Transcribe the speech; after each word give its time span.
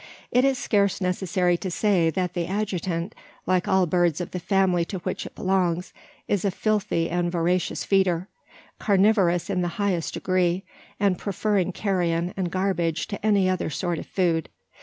It 0.31 0.43
is 0.43 0.57
scarce 0.57 0.99
necessary 0.99 1.57
to 1.57 1.69
say 1.69 2.09
that 2.09 2.33
the 2.33 2.47
adjutant 2.47 3.13
like 3.45 3.67
all 3.67 3.85
birds 3.85 4.19
of 4.19 4.31
the 4.31 4.39
family 4.39 4.83
to 4.85 4.97
which 4.97 5.27
it 5.27 5.35
belongs 5.35 5.93
is 6.27 6.43
a 6.43 6.49
filthy 6.49 7.07
and 7.07 7.31
voracious 7.31 7.83
feeder; 7.83 8.27
carnivorous 8.79 9.47
in 9.47 9.61
the 9.61 9.67
highest 9.77 10.15
degree; 10.15 10.63
and 10.99 11.19
preferring 11.19 11.71
carrion 11.71 12.33
and 12.35 12.49
garbage 12.49 13.05
to 13.09 13.23
any 13.23 13.47
other 13.47 13.69
sort 13.69 13.99
of 13.99 14.07
food. 14.07 14.49